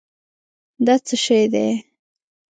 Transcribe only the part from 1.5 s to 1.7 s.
دی؟